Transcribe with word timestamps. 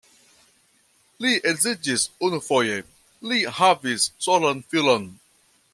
Li 1.25 1.33
edziĝis 1.51 2.07
unufoje, 2.29 2.79
li 3.33 3.45
havis 3.61 4.11
solan 4.29 4.65
filon. 4.73 5.07